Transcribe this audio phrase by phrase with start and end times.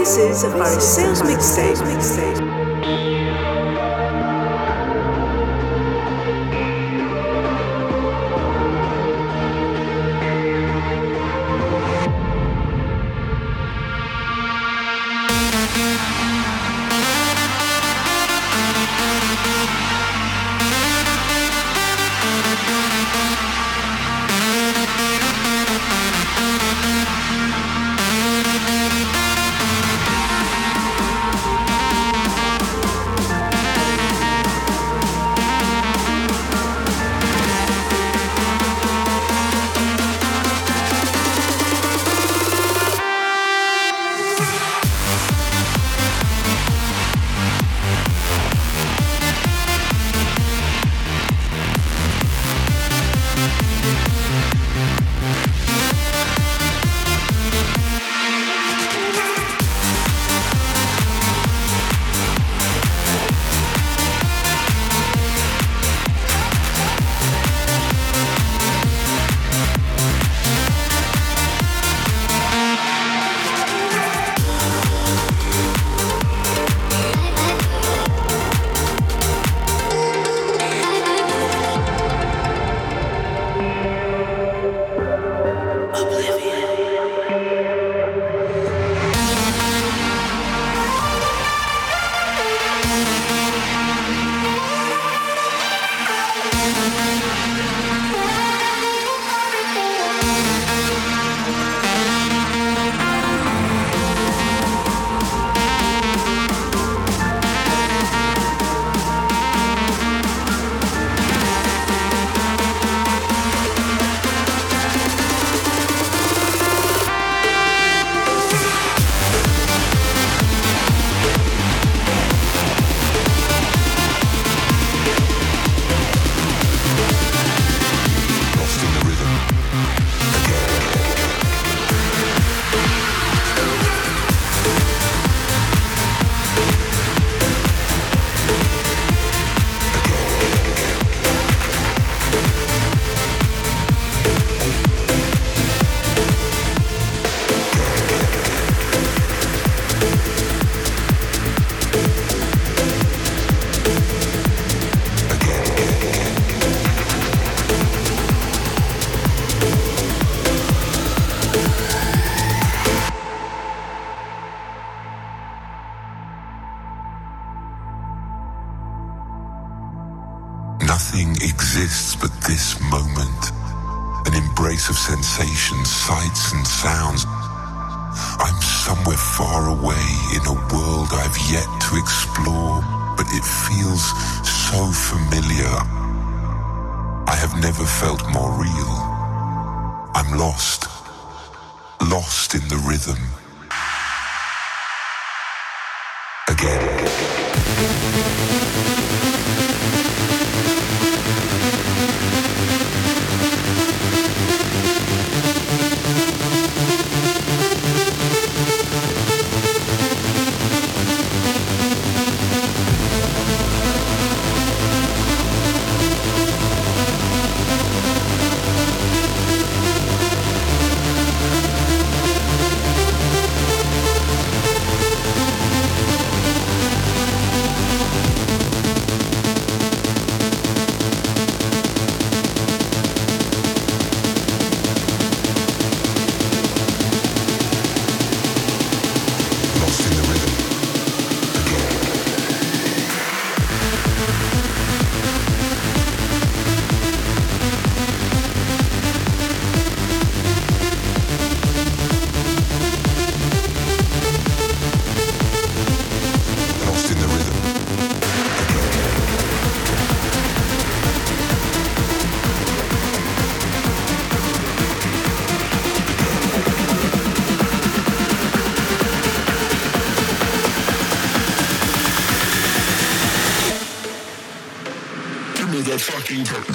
[0.00, 2.59] This is a Paris Sales Mixtape.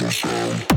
[0.06, 0.75] the sound.